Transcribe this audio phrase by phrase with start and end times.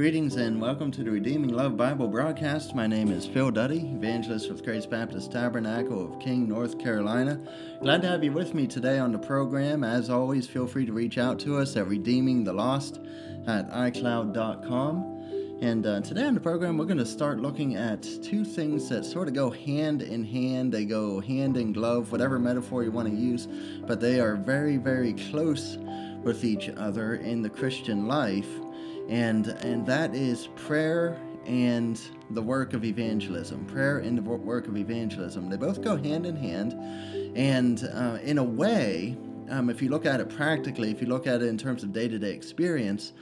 [0.00, 2.74] Greetings and welcome to the Redeeming Love Bible broadcast.
[2.74, 7.38] My name is Phil Duddy, evangelist with Grace Baptist Tabernacle of King, North Carolina.
[7.82, 9.84] Glad to have you with me today on the program.
[9.84, 15.58] As always, feel free to reach out to us at redeemingthelost at iCloud.com.
[15.60, 19.04] And uh, today on the program, we're going to start looking at two things that
[19.04, 20.72] sort of go hand in hand.
[20.72, 23.48] They go hand in glove, whatever metaphor you want to use,
[23.86, 25.76] but they are very, very close
[26.22, 28.48] with each other in the Christian life
[29.10, 32.00] and and that is prayer and
[32.30, 33.66] the work of evangelism.
[33.66, 35.50] Prayer and the work of evangelism.
[35.50, 36.72] They both go hand in hand,
[37.36, 39.16] and uh, in a way,
[39.50, 41.92] um, if you look at it practically, if you look at it in terms of
[41.92, 43.12] day-to-day experience.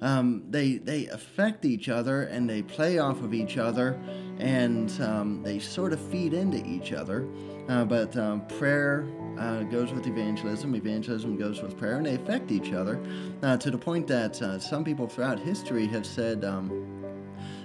[0.00, 3.98] Um, they they affect each other and they play off of each other,
[4.38, 7.26] and um, they sort of feed into each other.
[7.68, 9.06] Uh, but um, prayer
[9.38, 13.00] uh, goes with evangelism, evangelism goes with prayer, and they affect each other
[13.42, 16.44] uh, to the point that uh, some people throughout history have said,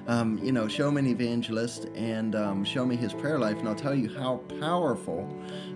[0.07, 3.67] um, you know, show me an evangelist and um, show me his prayer life, and
[3.67, 5.27] I'll tell you how powerful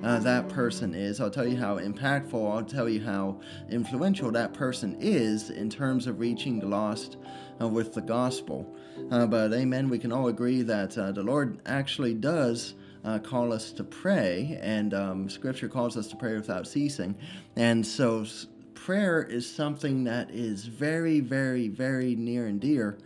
[0.03, 1.21] uh, that person is.
[1.21, 6.07] I'll tell you how impactful, I'll tell you how influential that person is in terms
[6.07, 7.17] of reaching the lost
[7.61, 8.75] uh, with the gospel.
[9.11, 12.73] Uh, but amen, we can all agree that the Lord actually does
[13.05, 17.15] uh, call us to pray, and um, Scripture calls us to pray without ceasing.
[17.55, 18.25] And so,
[18.73, 22.97] prayer is something that is very, very, very near and dear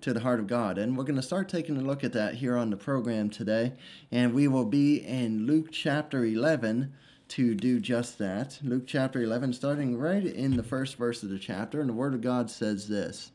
[0.00, 0.78] to the heart of God.
[0.78, 3.72] And we're going to start taking a look at that here on the program today.
[4.10, 6.92] And we will be in Luke chapter 11
[7.28, 8.58] to do just that.
[8.62, 11.80] Luke chapter 11, starting right in the first verse of the chapter.
[11.80, 13.30] And the Word of God says this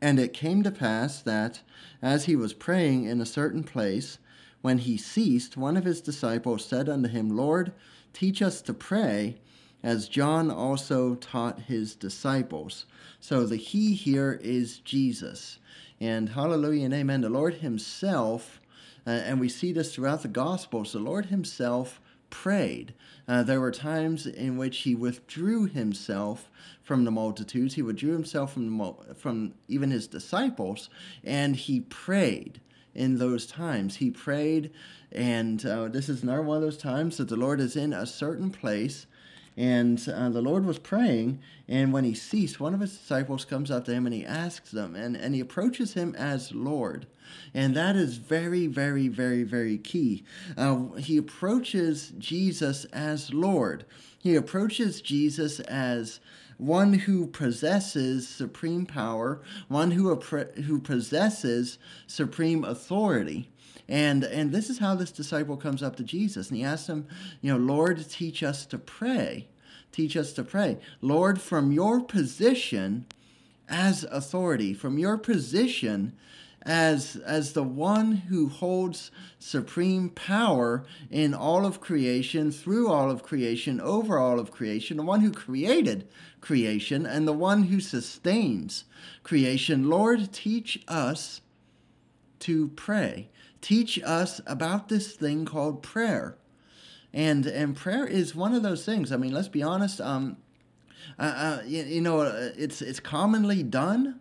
[0.00, 1.60] And it came to pass that
[2.00, 4.18] as he was praying in a certain place,
[4.62, 7.72] when he ceased, one of his disciples said unto him, Lord,
[8.12, 9.38] teach us to pray,
[9.82, 12.86] as John also taught his disciples.
[13.20, 15.58] So the he here is Jesus.
[16.00, 17.20] And hallelujah and amen.
[17.20, 18.60] The Lord himself,
[19.06, 22.94] uh, and we see this throughout the Gospels, the Lord himself prayed.
[23.28, 26.50] Uh, there were times in which he withdrew himself
[26.82, 27.74] from the multitudes.
[27.74, 30.90] He withdrew himself from, the, from even his disciples,
[31.22, 32.60] and he prayed
[32.94, 33.96] in those times.
[33.96, 34.70] He prayed,
[35.12, 38.06] and uh, this is another one of those times that the Lord is in a
[38.06, 39.06] certain place.
[39.56, 43.70] And uh, the Lord was praying, and when he ceased, one of his disciples comes
[43.70, 47.06] up to him and he asks them, and, and he approaches him as Lord.
[47.52, 50.24] And that is very, very, very, very key.
[50.56, 53.84] Uh, he approaches Jesus as Lord.
[54.18, 56.20] He approaches Jesus as
[56.56, 63.50] one who possesses supreme power, one who, who possesses supreme authority.
[63.88, 66.48] And, and this is how this disciple comes up to Jesus.
[66.48, 67.06] And he asks him,
[67.40, 69.48] you know, Lord, teach us to pray.
[69.90, 70.78] Teach us to pray.
[71.00, 73.06] Lord, from your position
[73.68, 76.14] as authority, from your position
[76.64, 83.22] as, as the one who holds supreme power in all of creation, through all of
[83.22, 86.06] creation, over all of creation, the one who created
[86.40, 88.84] creation, and the one who sustains
[89.22, 89.88] creation.
[89.88, 91.40] Lord, teach us
[92.40, 93.28] to pray.
[93.62, 96.36] Teach us about this thing called prayer.
[97.14, 99.10] And, and prayer is one of those things.
[99.10, 100.00] I mean, let's be honest.
[100.00, 100.36] Um,
[101.18, 102.22] uh, uh, you, you know,
[102.56, 104.20] it's it's commonly done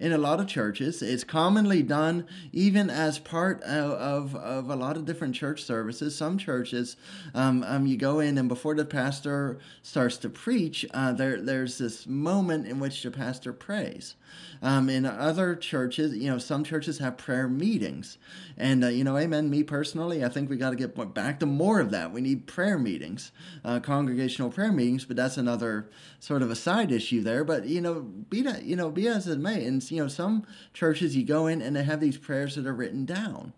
[0.00, 1.02] in a lot of churches.
[1.02, 6.16] It's commonly done even as part of, of, of a lot of different church services.
[6.16, 6.96] Some churches,
[7.34, 11.78] um, um, you go in and before the pastor starts to preach, uh, there there's
[11.78, 14.14] this moment in which the pastor prays.
[14.60, 18.18] Um, in other churches, you know, some churches have prayer meetings,
[18.56, 19.50] and uh, you know, amen.
[19.50, 22.12] Me personally, I think we got to get back to more of that.
[22.12, 23.30] We need prayer meetings,
[23.64, 25.88] uh, congregational prayer meetings, but that's another
[26.18, 27.44] sort of a side issue there.
[27.44, 31.16] But you know, be that you know, be as it may, you know, some churches
[31.16, 33.52] you go in and they have these prayers that are written down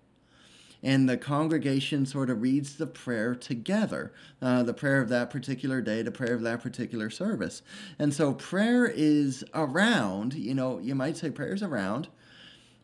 [0.83, 5.81] and the congregation sort of reads the prayer together uh, the prayer of that particular
[5.81, 7.63] day, the prayer of that particular service.
[7.99, 12.09] And so prayer is around, you know, you might say prayer is around.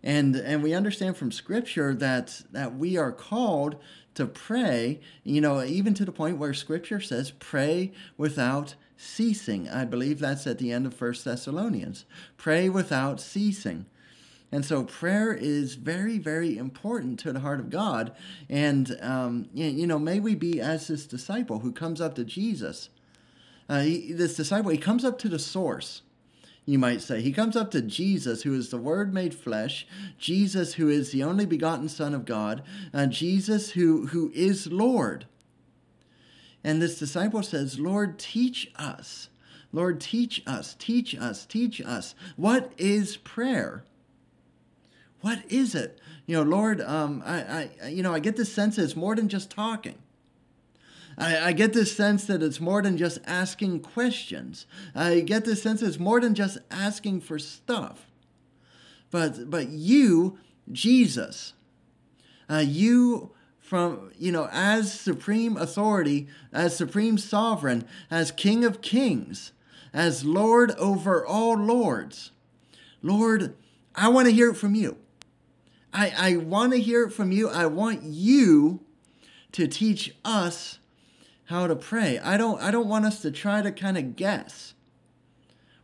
[0.02, 3.76] And, and we understand from scripture that, that we are called
[4.14, 9.68] to pray, you know, even to the point where scripture says, pray without ceasing.
[9.68, 12.04] I believe that's at the end of First Thessalonians.
[12.36, 13.86] Pray without ceasing.
[14.52, 18.12] And so prayer is very, very important to the heart of God.
[18.48, 22.90] And, um, you know, may we be as this disciple who comes up to Jesus.
[23.68, 26.02] Uh, he, this disciple, he comes up to the source,
[26.64, 27.20] you might say.
[27.20, 29.86] He comes up to Jesus, who is the Word made flesh,
[30.18, 32.62] Jesus, who is the only begotten Son of God,
[32.94, 35.26] uh, Jesus, who, who is Lord.
[36.66, 39.30] And this disciple says, Lord, teach us
[39.76, 42.14] Lord, teach us, teach us, teach us.
[42.36, 43.84] What is prayer?
[45.20, 46.00] What is it?
[46.26, 49.14] You know, Lord, um, I, I, you know, I get this sense that it's more
[49.14, 49.96] than just talking.
[51.18, 54.66] I, I, get this sense that it's more than just asking questions.
[54.94, 58.06] I get this sense that it's more than just asking for stuff.
[59.10, 60.38] But, but you,
[60.72, 61.52] Jesus,
[62.50, 63.32] uh, you
[63.66, 69.50] from, you know, as supreme authority, as supreme sovereign, as King of kings,
[69.92, 72.30] as Lord over all lords.
[73.02, 73.54] Lord,
[73.94, 74.98] I want to hear it from you.
[75.92, 77.48] I, I want to hear it from you.
[77.48, 78.80] I want you
[79.50, 80.78] to teach us
[81.46, 82.20] how to pray.
[82.20, 84.74] I don't I don't want us to try to kind of guess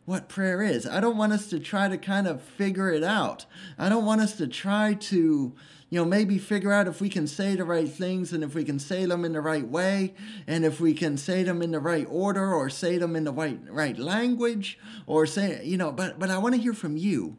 [0.04, 0.87] what prayer is.
[0.87, 3.46] I don't want us to try to kind of figure it out.
[3.78, 5.54] I don't want us to try to
[5.93, 8.64] you know, maybe figure out if we can say the right things and if we
[8.64, 10.14] can say them in the right way
[10.46, 13.32] and if we can say them in the right order or say them in the
[13.32, 17.37] right right language or say, you know, but but I want to hear from you,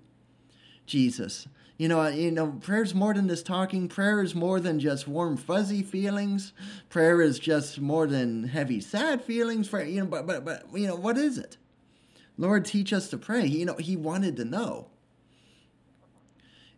[0.86, 1.48] Jesus.
[1.80, 3.88] You know, you know, prayer is more than just talking.
[3.88, 6.54] Prayer is more than just warm, fuzzy feelings.
[6.90, 9.68] Prayer is just more than heavy, sad feelings.
[9.68, 11.58] For you know, but but but you know, what is it?
[12.38, 13.46] Lord, teach us to pray.
[13.46, 14.88] You know, He wanted to know.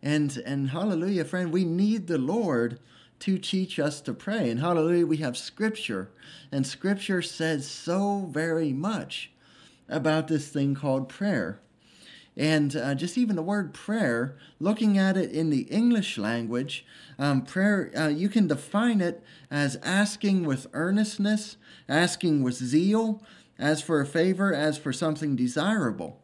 [0.02, 2.80] And and hallelujah, friend, we need the Lord
[3.20, 4.50] to teach us to pray.
[4.50, 6.10] And hallelujah, we have scripture.
[6.52, 9.32] And scripture says so very much
[9.88, 11.60] about this thing called prayer.
[12.38, 16.86] And uh, just even the word prayer, looking at it in the English language,
[17.18, 21.56] um, prayer, uh, you can define it as asking with earnestness,
[21.88, 23.24] asking with zeal,
[23.58, 26.22] as for a favor, as for something desirable.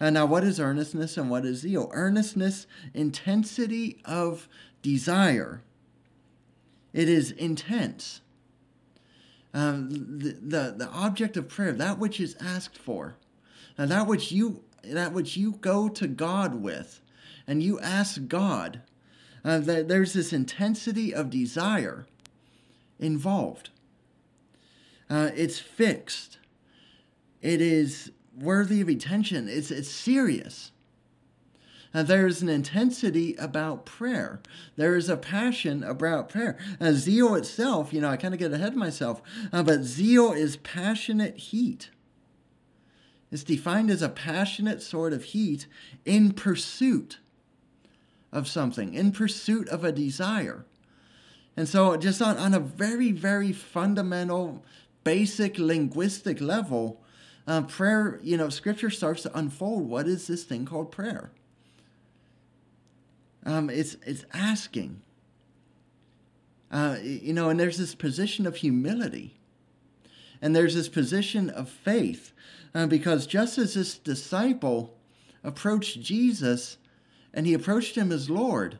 [0.00, 1.90] Uh, now, what is earnestness and what is zeal?
[1.92, 4.48] Earnestness, intensity of
[4.82, 5.62] desire.
[6.92, 8.20] It is intense.
[9.52, 13.16] Um, the, the, the object of prayer, that which is asked for,
[13.76, 17.02] and that which you that which you go to God with,
[17.46, 18.80] and you ask God,
[19.44, 22.06] uh, that there's this intensity of desire
[22.98, 23.70] involved.
[25.10, 26.38] Uh, it's fixed.
[27.40, 29.48] It is worthy of attention.
[29.48, 30.72] It's, it's serious.
[31.92, 34.40] There's an intensity about prayer.
[34.76, 36.56] There is a passion about prayer.
[36.80, 39.20] Uh, zeal itself, you know, I kind of get ahead of myself,
[39.52, 41.90] uh, but zeal is passionate heat.
[43.32, 45.66] It's defined as a passionate sort of heat
[46.04, 47.18] in pursuit
[48.32, 50.64] of something, in pursuit of a desire.
[51.56, 54.64] And so, just on, on a very, very fundamental,
[55.02, 57.00] basic linguistic level,
[57.46, 59.88] uh, prayer, you know, scripture starts to unfold.
[59.88, 61.30] What is this thing called prayer?
[63.44, 65.02] Um, it's, it's asking.
[66.70, 69.38] Uh, you know, and there's this position of humility.
[70.42, 72.32] And there's this position of faith.
[72.74, 74.96] Uh, because just as this disciple
[75.42, 76.76] approached Jesus
[77.34, 78.78] and he approached him as Lord,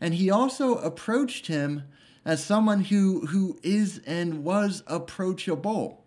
[0.00, 1.84] and he also approached him
[2.24, 6.01] as someone who, who is and was approachable.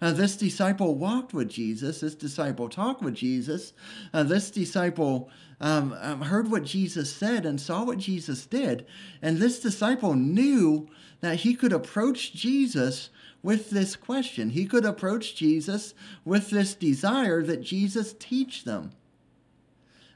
[0.00, 2.00] Uh, this disciple walked with Jesus.
[2.00, 3.72] This disciple talked with Jesus.
[4.14, 5.28] Uh, this disciple
[5.60, 8.86] um, um, heard what Jesus said and saw what Jesus did.
[9.20, 10.88] And this disciple knew
[11.20, 13.10] that he could approach Jesus
[13.42, 14.50] with this question.
[14.50, 18.92] He could approach Jesus with this desire that Jesus teach them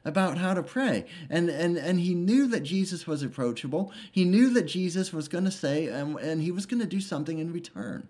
[0.05, 1.07] about how to pray.
[1.31, 3.93] And, and, and he knew that Jesus was approachable.
[4.11, 7.01] He knew that Jesus was going to say, and, and he was going to do
[7.01, 8.09] something in return.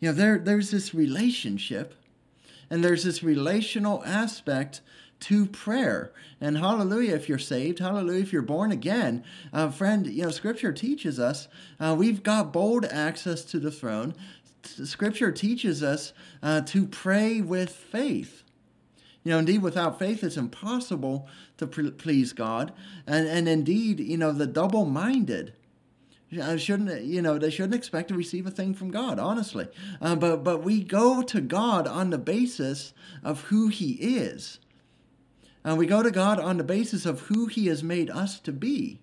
[0.00, 1.94] You know, there, there's this relationship
[2.70, 4.80] and there's this relational aspect
[5.20, 6.12] to prayer.
[6.40, 9.22] And hallelujah if you're saved, hallelujah if you're born again.
[9.52, 14.14] Uh, friend, you know, Scripture teaches us uh, we've got bold access to the throne.
[14.62, 18.42] Scripture teaches us uh, to pray with faith.
[19.22, 21.28] You know, indeed, without faith, it's impossible
[21.58, 22.72] to please God.
[23.06, 25.52] And, and indeed, you know, the double minded
[26.32, 29.66] Shouldn't, you know, they shouldn't expect to receive a thing from God, honestly.
[30.00, 32.92] Uh, but but we go to God on the basis
[33.24, 34.60] of who He is,
[35.64, 38.52] and we go to God on the basis of who He has made us to
[38.52, 39.00] be.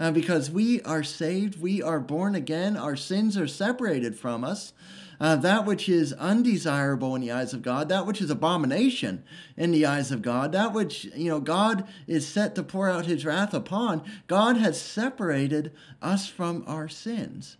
[0.00, 4.72] Uh, because we are saved, we are born again, our sins are separated from us,
[5.20, 9.22] uh, that which is undesirable in the eyes of God, that which is abomination
[9.58, 13.04] in the eyes of God, that which, you know, God is set to pour out
[13.04, 17.58] his wrath upon, God has separated us from our sins.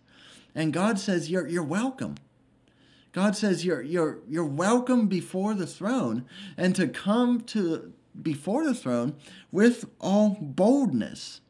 [0.55, 2.15] And God says, You're, you're welcome.
[3.11, 6.25] God says you're, you're, you're welcome before the throne
[6.57, 9.15] and to come to before the throne
[9.51, 11.41] with all boldness.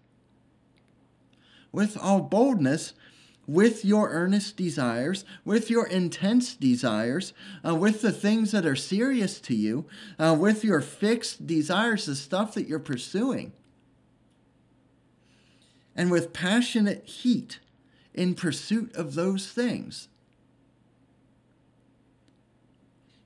[1.72, 2.94] With all boldness
[3.48, 7.34] with your earnest desires, with your intense desires,
[7.68, 9.86] uh, with the things that are serious to you,
[10.20, 13.52] uh, with your fixed desires, the stuff that you're pursuing,
[15.96, 17.60] and with passionate heat
[18.14, 20.08] in pursuit of those things.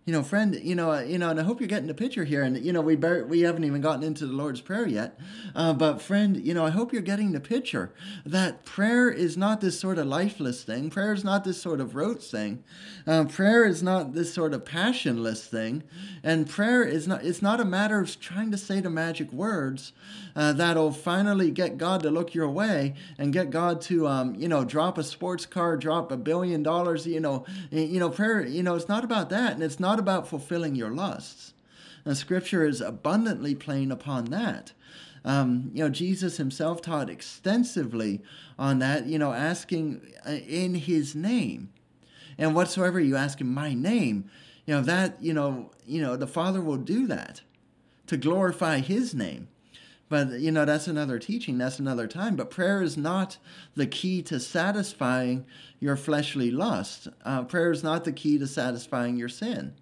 [0.06, 2.26] You know, friend, you know, uh, you know, and I hope you're getting the picture
[2.26, 2.44] here.
[2.44, 5.20] And you know, we bar- we haven't even gotten into the Lord's Prayer yet,
[5.56, 7.92] uh, but friend, you know, I hope you're getting the picture
[8.24, 10.92] that prayer is not this sort of lifeless thing.
[10.92, 12.64] Prayer is not this sort of rote thing.
[13.08, 15.82] Uh, prayer is not this sort of passionless thing,
[16.24, 17.24] and prayer is not.
[17.26, 19.92] It's not a matter of trying to say the magic words
[20.36, 24.48] uh, that'll finally get God to look your way and get God to, um, you
[24.48, 27.08] know, drop a sports car, drop a billion dollars.
[27.08, 28.46] You know, you know, prayer.
[28.46, 31.54] You know, it's not about that, and it's not not about fulfilling your lusts.
[32.04, 34.74] And Scripture is abundantly plain upon that.
[35.24, 38.22] Um, you know, Jesus himself taught extensively
[38.60, 41.70] on that, you know, asking uh, in his name.
[42.38, 44.30] And whatsoever you ask in my name,
[44.66, 47.42] you know, that, you know, you know, the Father will do that
[48.08, 49.48] to glorify his name.
[50.10, 52.36] But, you know, that's another teaching, that's another time.
[52.36, 53.38] But prayer is not
[53.76, 55.46] the key to satisfying
[55.80, 57.08] your fleshly lust.
[57.24, 59.74] Uh, prayer is not the key to satisfying your sin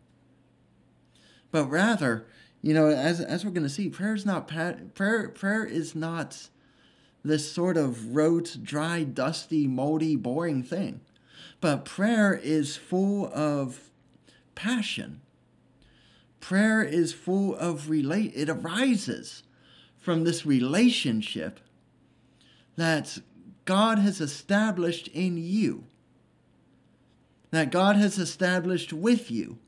[1.54, 2.26] but rather,
[2.64, 5.30] you know, as as we're going to see, prayer is not prayer.
[5.30, 6.50] Prayer is not
[7.24, 11.02] this sort of rote, dry, dusty, moldy, boring thing,
[11.62, 13.92] but prayer is full of
[14.56, 15.22] passion.
[16.40, 18.34] Prayer is full of relate.
[18.36, 19.44] It arises
[20.00, 21.60] from this relationship
[22.78, 23.20] that
[23.66, 25.84] God has established in you,
[27.52, 29.60] that God has established with you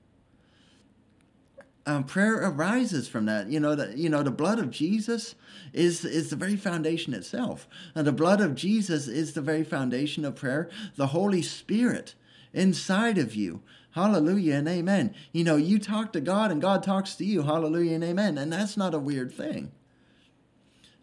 [1.85, 3.47] um, prayer arises from that.
[3.49, 5.35] You know that you know the blood of Jesus
[5.73, 7.67] is is the very foundation itself.
[7.93, 10.69] And the blood of Jesus is the very foundation of prayer.
[10.95, 12.15] The Holy Spirit
[12.53, 13.61] inside of you.
[13.91, 15.15] Hallelujah and amen.
[15.31, 17.43] You know, you talk to God and God talks to you.
[17.43, 18.37] Hallelujah and amen.
[18.37, 19.71] And that's not a weird thing.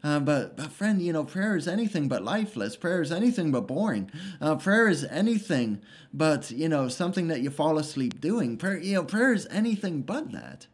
[0.05, 2.77] Uh, but, but friend, you know, prayer is anything but lifeless.
[2.77, 4.11] Prayer is anything but boring.
[4.41, 5.81] Uh, prayer is anything
[6.13, 8.57] but you know something that you fall asleep doing.
[8.57, 10.67] Prayer, you know, prayer is anything but that.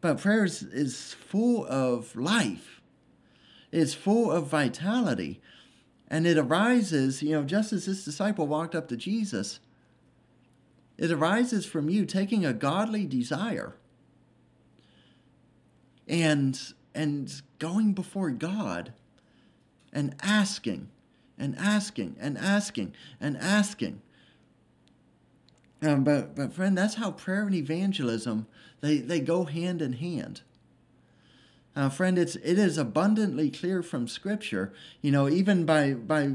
[0.00, 2.80] But prayer is, is full of life.
[3.72, 5.40] It's full of vitality,
[6.08, 9.60] and it arises, you know, just as this disciple walked up to Jesus.
[10.98, 13.76] It arises from you taking a godly desire
[16.08, 16.60] and
[16.94, 18.92] and going before God
[19.92, 20.88] and asking
[21.38, 24.02] and asking and asking and asking.
[25.82, 28.46] Um, but, but friend, that's how prayer and evangelism
[28.80, 30.42] they, they go hand in hand.
[31.92, 36.34] Friend, it's it is abundantly clear from Scripture, you know, even by by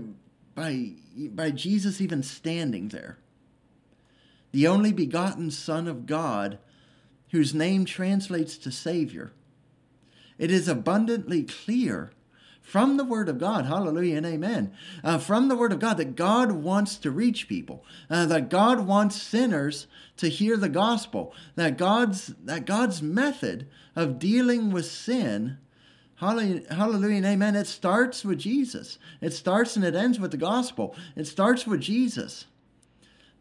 [0.56, 3.20] by by Jesus even standing there,
[4.52, 6.58] the only begotten Son of God,
[7.30, 9.34] whose name translates to Savior
[10.38, 12.12] it is abundantly clear
[12.66, 16.16] from the Word of God, hallelujah and amen, uh, from the Word of God that
[16.16, 21.78] God wants to reach people, uh, that God wants sinners to hear the gospel, that
[21.78, 25.58] God's, that God's method of dealing with sin,
[26.16, 28.98] hallelujah, hallelujah and amen, it starts with Jesus.
[29.22, 30.96] It starts and it ends with the gospel.
[31.16, 32.46] It starts with Jesus.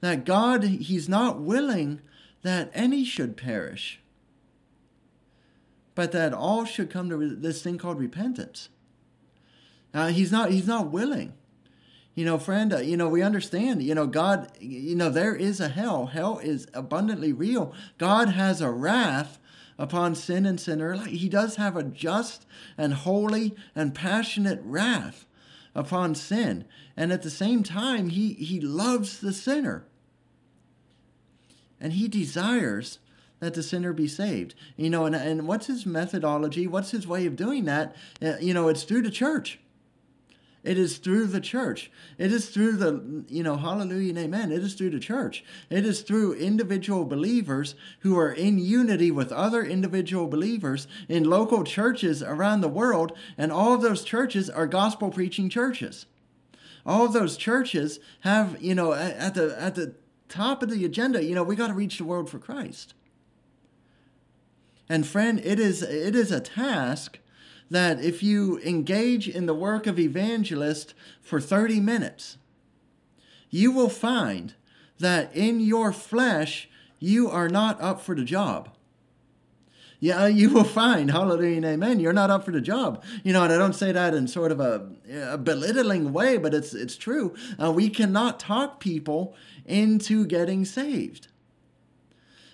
[0.01, 2.03] That God, He's not willing
[2.43, 4.01] that any should perish
[5.95, 8.69] but that all should come to this thing called repentance.
[9.95, 10.51] Uh, he's not.
[10.51, 11.33] He's not willing.
[12.15, 12.73] You know, friend.
[12.73, 13.83] Uh, you know, we understand.
[13.83, 14.51] You know, God.
[14.61, 16.07] You know, there is a hell.
[16.07, 17.73] Hell is abundantly real.
[17.97, 19.39] God has a wrath
[19.79, 20.97] upon sin and sinner.
[21.07, 22.45] He does have a just
[22.77, 25.27] and holy and passionate wrath
[25.75, 26.65] upon sin,
[26.97, 29.85] and at the same time, he he loves the sinner,
[31.81, 32.99] and he desires
[33.41, 34.55] that the sinner be saved.
[34.77, 36.67] You know, and, and what's his methodology?
[36.67, 37.95] What's his way of doing that?
[38.23, 39.61] Uh, you know, it's through the church.
[40.65, 41.91] It is through the church.
[42.17, 44.51] It is through the, you know, hallelujah and amen.
[44.51, 45.45] It is through the church.
[45.69, 51.65] It is through individual believers who are in unity with other individual believers in local
[51.65, 53.13] churches around the world.
[53.37, 56.07] And all of those churches are gospel preaching churches.
[56.87, 59.95] All of those churches have, you know, at the, at the
[60.31, 62.95] top of the agenda, you know, we got to reach the world for Christ.
[64.89, 67.19] And friend, it is it is a task
[67.71, 72.39] that if you engage in the work of evangelist for 30 minutes,
[73.51, 74.55] you will find
[74.99, 76.69] that in your flesh
[76.99, 78.71] you are not up for the job.
[80.01, 83.03] yeah, you will find, hallelujah and amen, you're not up for the job.
[83.23, 84.87] You know, and I don't say that in sort of a,
[85.33, 87.35] a belittling way, but it's, it's true.
[87.63, 91.29] Uh, we cannot talk people into getting saved.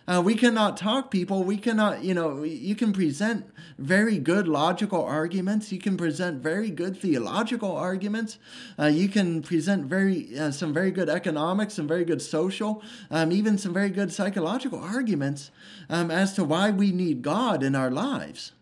[0.08, 1.44] Uh, we cannot talk people.
[1.44, 3.46] We cannot, you know, you can present
[3.78, 5.70] very good logical arguments.
[5.70, 8.38] You can present very good theological arguments.
[8.78, 13.30] Uh, you can present very uh, some very good economics, some very good social, um,
[13.30, 15.50] even some very good psychological arguments
[15.88, 18.52] um, as to why we need God in our lives.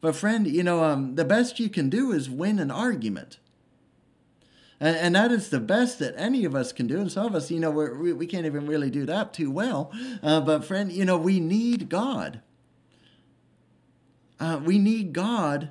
[0.00, 3.38] But friend, you know, um, the best you can do is win an argument.
[4.80, 7.00] And, and that is the best that any of us can do.
[7.00, 9.92] And some of us, you know, we, we can't even really do that too well.
[10.22, 12.40] Uh, but, friend, you know, we need God.
[14.40, 15.70] Uh, we need God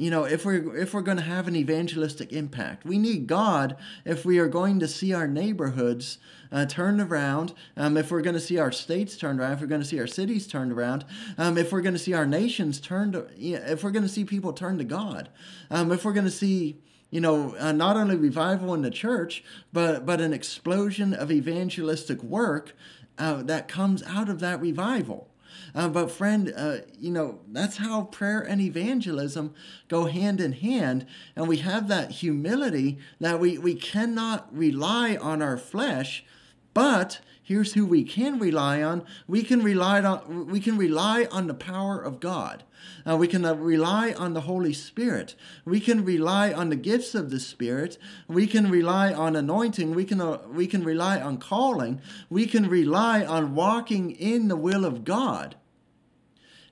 [0.00, 3.76] you know if we're if we're going to have an evangelistic impact we need god
[4.04, 6.18] if we are going to see our neighborhoods
[6.52, 9.66] uh, turned around um, if we're going to see our states turned around if we're
[9.66, 11.04] going to see our cities turned around
[11.36, 14.52] um, if we're going to see our nations turned if we're going to see people
[14.52, 15.28] turn to god
[15.70, 19.42] um, if we're going to see you know, uh, not only revival in the church,
[19.72, 22.74] but but an explosion of evangelistic work
[23.18, 25.28] uh, that comes out of that revival.
[25.74, 29.54] Uh, but friend, uh, you know that's how prayer and evangelism
[29.88, 35.42] go hand in hand, and we have that humility that we we cannot rely on
[35.42, 36.24] our flesh,
[36.74, 39.04] but here's who we can rely on.
[39.26, 42.64] We can rely on we can rely on the power of God.
[43.08, 45.34] Uh, we can uh, rely on the Holy Spirit.
[45.64, 47.98] We can rely on the gifts of the Spirit.
[48.28, 49.94] We can rely on anointing.
[49.94, 52.00] We can, uh, we can rely on calling.
[52.28, 55.56] We can rely on walking in the will of God.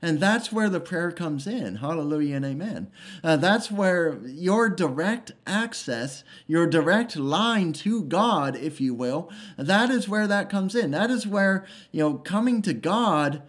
[0.00, 1.76] And that's where the prayer comes in.
[1.76, 2.90] Hallelujah and amen.
[3.24, 9.90] Uh, that's where your direct access, your direct line to God, if you will, that
[9.90, 10.92] is where that comes in.
[10.92, 13.42] That is where, you know, coming to God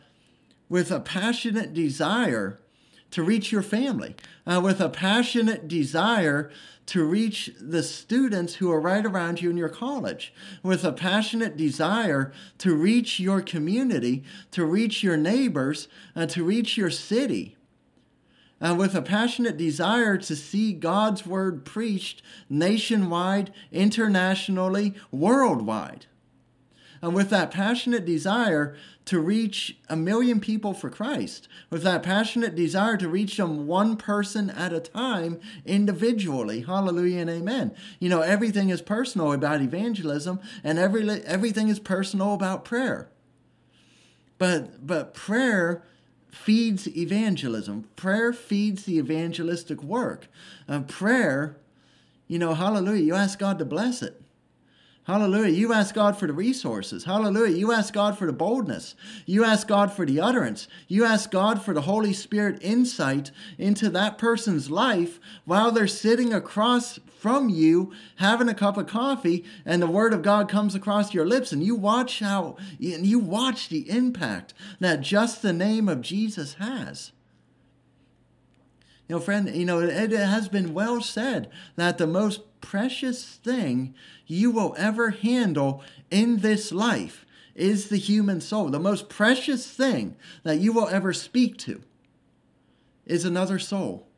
[0.70, 2.60] with a passionate desire
[3.12, 6.52] to reach your family, uh, with a passionate desire
[6.86, 11.56] to reach the students who are right around you in your college, with a passionate
[11.56, 17.56] desire to reach your community, to reach your neighbors, uh, to reach your city.
[18.60, 26.08] Uh, with a passionate desire to see God's word preached nationwide, internationally, worldwide.
[27.02, 32.56] And with that passionate desire to reach a million people for Christ, with that passionate
[32.56, 36.62] desire to reach them one person at a time individually.
[36.62, 37.76] Hallelujah and amen.
[38.00, 43.10] You know, everything is personal about evangelism, and every, everything is personal about prayer.
[44.38, 45.84] But, but prayer
[46.32, 47.90] feeds evangelism.
[47.96, 50.28] Prayer feeds the evangelistic work.
[50.68, 51.58] And prayer,
[52.28, 54.22] you know, hallelujah, you ask God to bless it.
[55.10, 55.52] Hallelujah.
[55.52, 57.06] You ask God for the resources.
[57.06, 57.58] Hallelujah.
[57.58, 58.94] You ask God for the boldness.
[59.26, 60.68] You ask God for the utterance.
[60.88, 66.32] You ask God for the Holy Spirit insight into that person's life while they're sitting
[66.32, 71.12] across from you having a cup of coffee and the word of God comes across
[71.12, 75.90] your lips and you watch how and you watch the impact that just the name
[75.90, 77.14] of Jesus has.
[79.10, 83.96] You know, friend, you know, it has been well said that the most precious thing
[84.28, 88.70] you will ever handle in this life is the human soul.
[88.70, 91.82] The most precious thing that you will ever speak to
[93.08, 94.09] is another soul.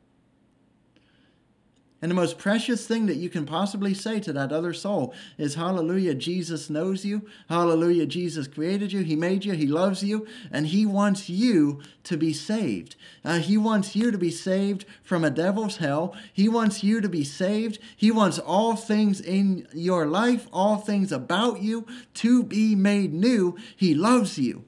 [2.01, 5.53] And the most precious thing that you can possibly say to that other soul is,
[5.53, 7.27] Hallelujah, Jesus knows you.
[7.47, 9.01] Hallelujah, Jesus created you.
[9.01, 9.53] He made you.
[9.53, 10.25] He loves you.
[10.51, 12.95] And He wants you to be saved.
[13.23, 16.15] Uh, he wants you to be saved from a devil's hell.
[16.33, 17.77] He wants you to be saved.
[17.95, 21.85] He wants all things in your life, all things about you
[22.15, 23.57] to be made new.
[23.75, 24.65] He loves you.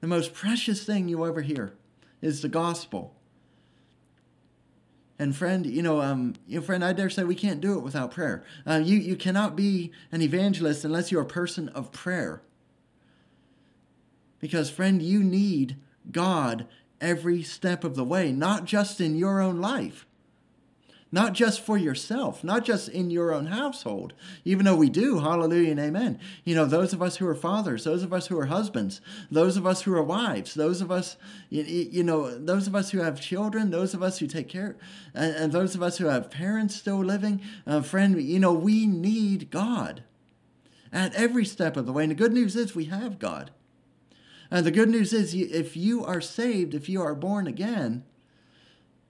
[0.00, 1.72] The most precious thing you ever hear
[2.20, 3.14] is the gospel.
[5.18, 7.82] And friend, you know, um, you know, friend, I dare say we can't do it
[7.82, 8.44] without prayer.
[8.66, 12.42] Uh, you you cannot be an evangelist unless you're a person of prayer.
[14.38, 15.76] Because friend, you need
[16.12, 16.66] God
[17.00, 20.06] every step of the way, not just in your own life,
[21.10, 24.12] not just for yourself, not just in your own household,
[24.44, 26.18] even though we do, hallelujah and amen.
[26.44, 29.56] You know, those of us who are fathers, those of us who are husbands, those
[29.56, 31.16] of us who are wives, those of us,
[31.48, 34.76] you, know, those of us who have children, those of us who take care,
[35.14, 38.86] and, and those of us who have parents still living, uh, friend, you know, we
[38.86, 40.02] need God
[40.92, 42.04] at every step of the way.
[42.04, 43.50] And the good news is we have God.
[44.50, 48.04] And the good news is if you are saved, if you are born again,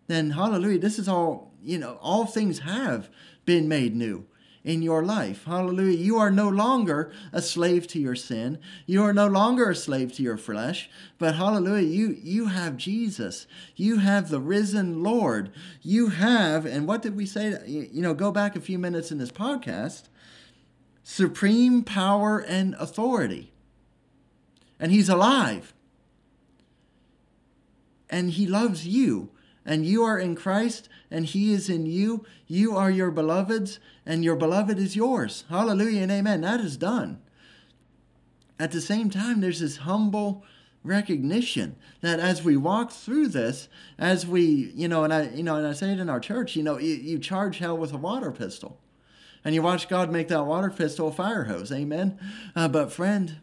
[0.08, 3.08] then hallelujah, this is all you know, all things have
[3.44, 4.26] been made new.
[4.64, 5.44] in your life.
[5.44, 5.96] Hallelujah.
[5.96, 8.58] You are no longer a slave to your sin.
[8.86, 13.46] You are no longer a slave to your flesh, but hallelujah, you you have Jesus.
[13.76, 15.52] You have the risen Lord.
[15.80, 17.56] You have and what did we say?
[17.66, 20.08] You know, go back a few minutes in this podcast.
[21.02, 23.52] Supreme power and authority.
[24.78, 25.72] And he's alive.
[28.10, 29.30] And he loves you
[29.68, 34.24] and you are in Christ and he is in you, you are your beloved's and
[34.24, 35.44] your beloved is yours.
[35.50, 36.40] Hallelujah and amen.
[36.40, 37.20] That is done.
[38.58, 40.42] At the same time, there's this humble
[40.82, 45.56] recognition that as we walk through this, as we, you know, and I, you know,
[45.56, 47.98] and I say it in our church, you know, you, you charge hell with a
[47.98, 48.80] water pistol.
[49.44, 51.70] And you watch God make that water pistol a fire hose.
[51.70, 52.18] Amen.
[52.56, 53.36] Uh, but friend,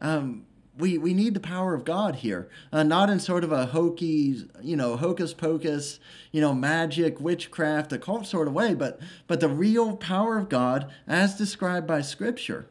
[0.00, 0.46] um,
[0.80, 4.44] we, we need the power of God here, uh, not in sort of a hokey,
[4.62, 6.00] you know, hocus pocus,
[6.32, 10.90] you know, magic, witchcraft, occult sort of way, but but the real power of God
[11.06, 12.66] as described by Scripture.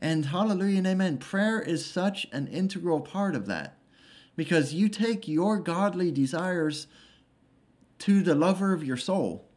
[0.00, 1.18] And hallelujah and amen.
[1.18, 3.76] Prayer is such an integral part of that
[4.34, 6.88] because you take your godly desires
[8.00, 9.48] to the lover of your soul.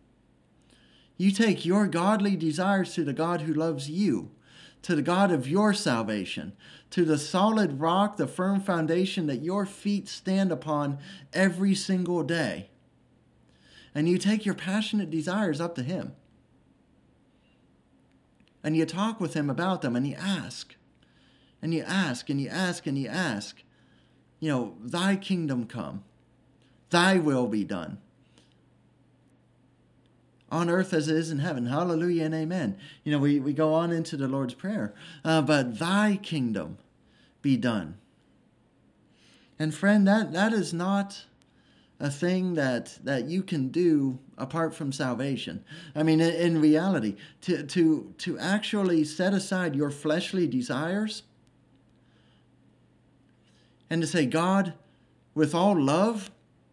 [1.17, 4.34] You take your godly desires to the God who loves you
[4.85, 6.53] to the God of your salvation,
[6.91, 10.99] to the solid rock, the firm foundation that your feet stand upon
[11.33, 12.69] every single day.
[13.95, 16.13] And you take your passionate desires up to Him.
[18.63, 20.75] And you talk with Him about them and you ask.
[21.63, 23.63] And you ask and you ask and you ask.
[24.39, 26.03] You know, Thy kingdom come,
[26.91, 27.97] Thy will be done
[30.55, 31.65] on earth as it is in heaven.
[31.65, 32.77] Hallelujah and amen.
[33.03, 34.93] You know, we, we go on into the Lord's Prayer.
[35.23, 36.77] Uh, but thy kingdom
[37.41, 37.97] be done.
[39.59, 41.25] And friend, that, that is not
[41.99, 45.63] a thing that, that you can do apart from salvation.
[45.95, 51.23] I mean, in, in reality, to, to, to actually set aside your fleshly desires
[53.89, 54.73] and to say, God,
[55.33, 56.31] with all love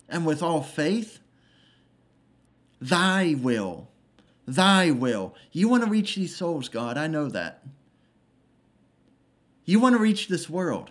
[0.09, 1.21] and with all faith,
[2.83, 3.89] Thy will.
[4.47, 5.37] Thy will.
[5.53, 6.99] You want to reach these souls, God.
[6.99, 7.63] I know that.
[9.65, 10.91] You want to reach this world.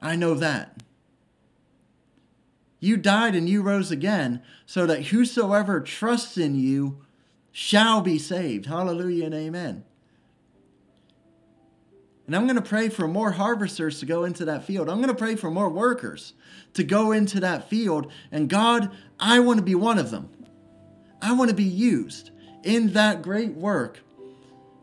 [0.00, 0.82] I know that.
[2.80, 7.04] You died and you rose again so that whosoever trusts in you
[7.52, 8.66] shall be saved.
[8.66, 9.84] Hallelujah and amen.
[12.26, 14.88] And I'm going to pray for more harvesters to go into that field.
[14.88, 16.34] I'm going to pray for more workers
[16.74, 18.10] to go into that field.
[18.32, 20.30] And God, I want to be one of them.
[21.20, 22.30] I want to be used
[22.62, 24.00] in that great work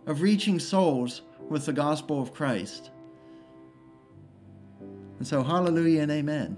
[0.06, 2.92] of reaching souls with the gospel of Christ.
[5.18, 6.58] And so, hallelujah and amen.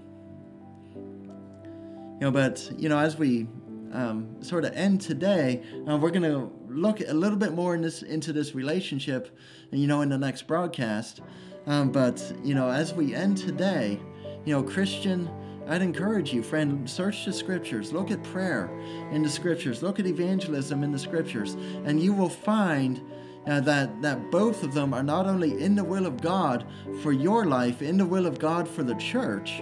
[0.96, 3.48] You know, but, you know, as we
[3.94, 7.82] um, sort of end today, uh, we're going to look a little bit more in
[7.82, 9.38] this, into this relationship,
[9.72, 11.22] you know, in the next broadcast.
[11.68, 14.00] Um, but, you know, as we end today,
[14.46, 15.30] you know, Christian
[15.70, 18.70] I'd encourage you, friend, search the scriptures, look at prayer
[19.12, 23.02] in the scriptures, look at evangelism in the scriptures, and you will find
[23.46, 26.66] uh, that, that both of them are not only in the will of God
[27.02, 29.62] for your life, in the will of God for the church,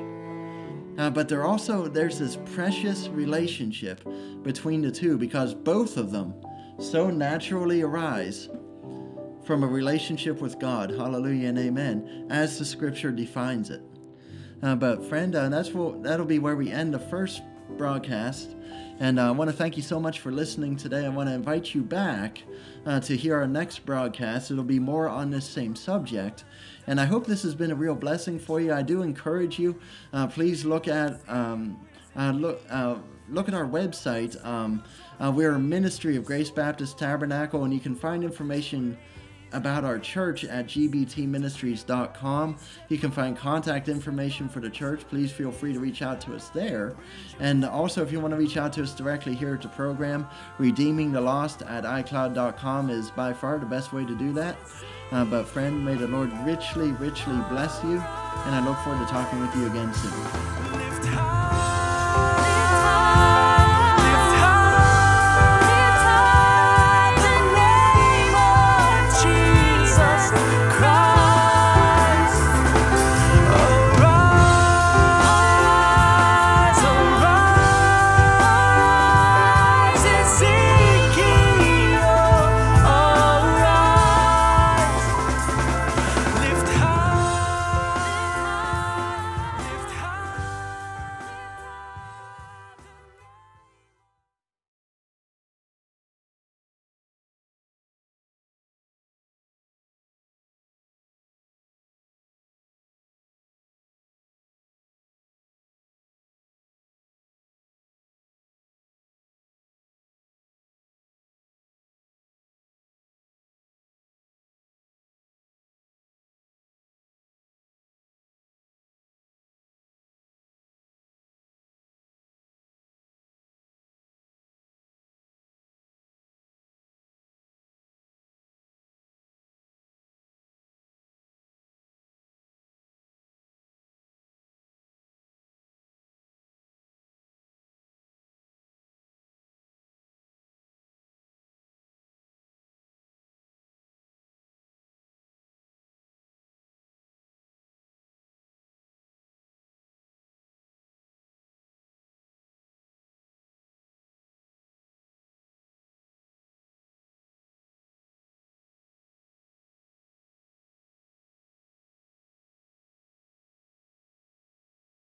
[0.98, 4.08] uh, but there also there's this precious relationship
[4.44, 6.34] between the two because both of them
[6.80, 8.50] so naturally arise
[9.44, 10.92] from a relationship with God.
[10.92, 13.82] Hallelujah and amen, as the scripture defines it.
[14.64, 17.42] Uh, but friend, uh, that's what that'll be where we end the first
[17.78, 18.56] broadcast.
[19.00, 21.06] And uh, I want to thank you so much for listening today.
[21.06, 22.42] I want to invite you back
[22.86, 24.52] uh, to hear our next broadcast.
[24.52, 26.46] It'll be more on this same subject.
[26.88, 28.74] And I hope this has been a real blessing for you.
[28.74, 29.78] I do encourage you.
[30.14, 31.80] Uh, please look at um,
[32.16, 32.62] uh, look
[33.30, 34.44] look at our website.
[34.46, 34.84] Um,
[35.20, 38.98] we're a ministry of Grace Baptist Tabernacle, and you can find information
[39.52, 42.58] about our church at gbtministries.com.
[42.90, 45.08] You can find contact information for the church.
[45.08, 46.96] Please feel free to reach out to us there.
[47.40, 50.28] And also, if you want to reach out to us directly here at the program,
[50.58, 54.58] redeeming the lost at iCloud.com is by far the best way to do that.
[55.12, 57.98] Uh, but, friend, may the Lord richly, richly bless you.
[58.46, 61.15] And I look forward to talking with you again soon.